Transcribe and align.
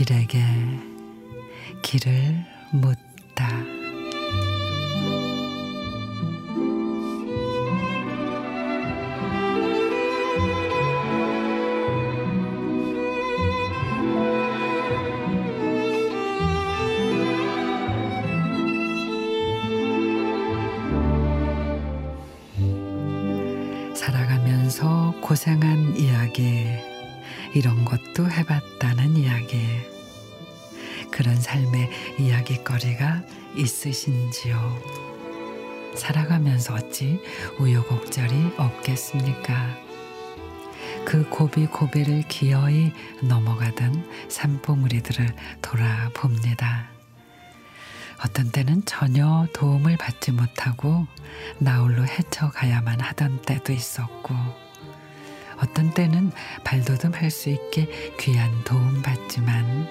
길에게 0.00 0.40
길을 1.82 2.44
묻다. 2.72 3.69
살아가면서 24.70 25.14
고생한 25.20 25.96
이야기, 25.96 26.64
이런 27.54 27.84
것도 27.84 28.30
해봤다는 28.30 29.16
이야기. 29.16 29.58
그런 31.10 31.34
삶의 31.34 31.90
이야기거리가 32.18 33.22
있으신지요? 33.56 34.78
살아가면서 35.96 36.74
어찌 36.74 37.20
우여곡절이 37.58 38.54
없겠습니까? 38.56 39.76
그 41.04 41.28
고비 41.28 41.66
고비를 41.66 42.22
기어이 42.28 42.92
넘어가던 43.22 44.08
산봉우리들을 44.28 45.34
돌아봅니다. 45.60 46.99
어떤 48.24 48.50
때는 48.50 48.84
전혀 48.84 49.46
도움을 49.54 49.96
받지 49.96 50.30
못하고 50.32 51.06
나홀로 51.58 52.04
헤쳐가야만 52.04 53.00
하던 53.00 53.42
때도 53.42 53.72
있었고 53.72 54.34
어떤 55.62 55.92
때는 55.92 56.32
발돋움 56.64 57.14
할 57.14 57.30
수 57.30 57.50
있게 57.50 57.88
귀한 58.18 58.50
도움 58.64 59.02
받지만 59.02 59.88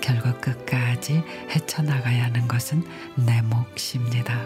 결국 0.00 0.40
끝까지 0.40 1.22
헤쳐나가야 1.50 2.24
하는 2.24 2.48
것은 2.48 2.84
내 3.16 3.42
몫입니다. 3.42 4.40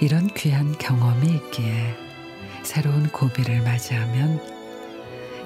이런 0.00 0.26
귀한 0.28 0.76
경험이 0.78 1.34
있기에 1.34 1.94
새로운 2.62 3.08
고비를 3.10 3.62
맞이하면 3.62 4.40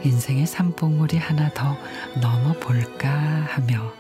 인생의 0.05 0.47
산봉우리 0.47 1.17
하나 1.19 1.53
더 1.53 1.77
넘어볼까 2.21 3.11
하며 3.49 3.93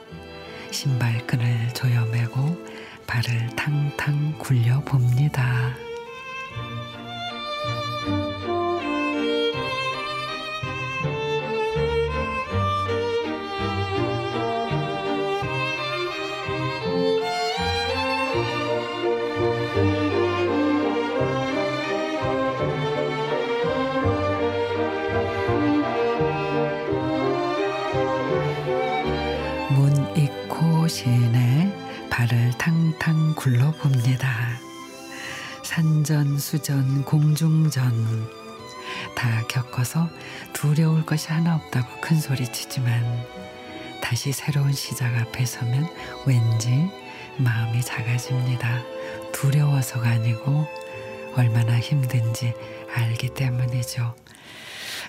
신발끈을 0.75 1.72
조여매고 1.72 2.67
발을 3.06 3.47
탕탕 3.55 4.39
굴려 4.39 4.80
봅니다. 4.80 5.84
시인의 30.95 32.09
발을 32.09 32.53
탕탕 32.56 33.34
굴러봅니다. 33.34 34.31
산전 35.64 36.39
수전 36.39 37.05
공중전 37.05 38.30
다 39.17 39.42
겪어서 39.48 40.08
두려울 40.52 41.05
것이 41.05 41.33
하나 41.33 41.57
없다고 41.57 42.01
큰 42.01 42.20
소리치지만 42.20 43.27
다시 44.01 44.30
새로운 44.30 44.73
시작 44.73 45.13
앞에 45.17 45.45
서면 45.45 45.89
왠지 46.27 46.89
마음이 47.39 47.83
작아집니다. 47.83 48.80
두려워서가 49.33 50.08
아니고 50.08 50.64
얼마나 51.35 51.77
힘든지 51.77 52.55
알기 52.95 53.35
때문이죠. 53.35 54.14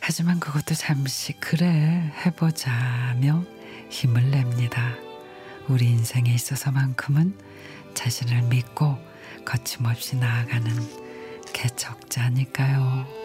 하지만 0.01 0.39
그것도 0.39 0.73
잠시 0.73 1.33
그래 1.33 2.11
해보자며 2.25 3.43
힘을 3.91 4.31
냅니다. 4.31 5.04
우리 5.67 5.85
인생에 5.85 6.31
있어서만큼은 6.33 7.33
자신을 7.95 8.43
믿고 8.43 8.97
거침없이 9.45 10.15
나아가는 10.15 10.71
개척자니까요. 11.53 13.24